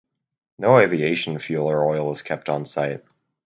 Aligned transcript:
No 0.57 0.79
aviation 0.79 1.37
fuel 1.37 1.67
or 1.67 1.85
oil 1.85 2.11
is 2.11 2.23
kept 2.23 2.49
on 2.49 2.65
site. 2.65 3.03